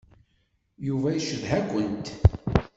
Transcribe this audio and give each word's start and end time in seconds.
Yuba 0.87 1.07
yeccedha-kent. 1.13 2.07